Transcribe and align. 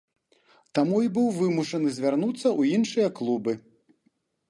Таму 0.79 1.01
і 1.09 1.11
быў 1.19 1.27
вымушаны 1.37 1.93
звярнуцца 1.99 2.41
ў 2.41 2.61
іншыя 2.81 3.07
клубы. 3.21 3.51